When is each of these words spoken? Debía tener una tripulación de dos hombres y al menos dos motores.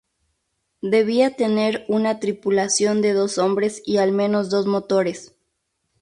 Debía 0.81 1.35
tener 1.35 1.85
una 1.87 2.19
tripulación 2.19 3.03
de 3.03 3.13
dos 3.13 3.37
hombres 3.37 3.83
y 3.85 3.97
al 3.97 4.11
menos 4.13 4.49
dos 4.49 4.65
motores. 4.65 5.35